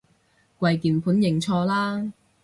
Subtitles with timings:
[0.57, 2.11] 跪鍵盤認錯啦